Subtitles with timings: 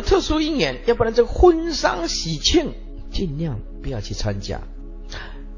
[0.00, 2.72] 特殊因缘，要不然这个婚丧喜庆
[3.10, 4.60] 尽量不要去参加。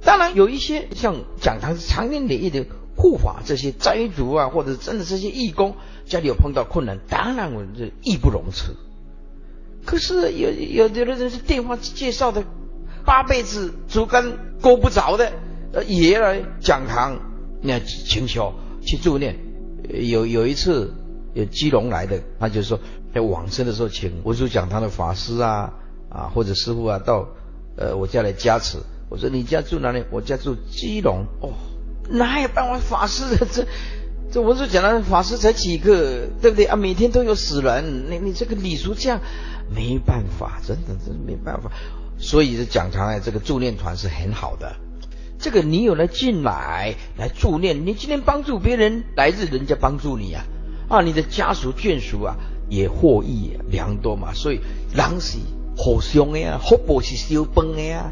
[0.03, 2.67] 当然有一些像讲堂长年累月的
[2.97, 5.77] 护法这些斋主啊，或者真的这些义工，
[6.07, 8.75] 家里有碰到困难，当然我这义不容辞。
[9.85, 12.45] 可是有有有的人是电话介绍的，
[13.05, 15.33] 八辈子竹竿勾不着的，
[15.73, 17.21] 呃，爷来讲堂，
[17.63, 19.37] 那请求去助念。
[19.89, 20.93] 有有一次
[21.35, 22.79] 有基隆来的，他就说
[23.15, 25.73] 在往生的时候，请文殊讲堂的法师啊
[26.11, 27.29] 啊或者师傅啊到
[27.77, 28.79] 呃我家来加持。
[29.11, 30.05] 我说你家住哪里？
[30.11, 31.25] 我家住基隆。
[31.41, 31.53] 哦，
[32.11, 33.47] 哪有办法法师的？
[33.51, 33.67] 这
[34.31, 36.77] 这文殊讲堂的法师才几个，对不对啊？
[36.77, 39.21] 每天都有死人，你你这个礼俗这样
[39.75, 41.71] 没办法，真的真的没办法。
[42.19, 44.77] 所以这讲堂啊，这个助念团是很好的。
[45.39, 50.45] 这个你有了进来来助念，你今天帮助别人，来日人家帮助你啊
[50.89, 51.03] 啊！
[51.03, 52.37] 你的家属眷属啊
[52.69, 54.33] 也获益良多嘛。
[54.35, 54.61] 所以
[54.95, 55.39] 人是
[55.77, 58.11] 互相的呀，福报是相帮的呀。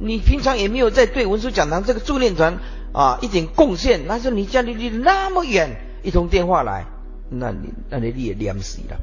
[0.00, 2.58] 你平常也没有在对文殊讲堂这个助念团
[2.92, 6.86] 啊一点贡献，那是你家里离那么远，一通电话来，
[7.30, 8.96] 那你那你你也凉死了。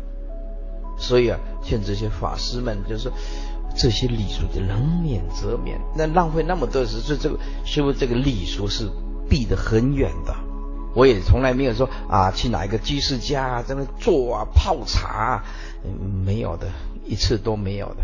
[0.97, 3.11] 所以啊，劝这些法师们就是说。
[3.77, 8.89] 这些礼俗的能免则免，那浪费那么多时，所以这个师父这个礼俗是
[9.29, 10.35] 避得很远的。
[10.93, 15.43] 我也从来没有说啊，去哪一个居士家，在那坐啊泡茶啊，
[16.25, 16.67] 没有的，
[17.05, 18.03] 一次都没有的。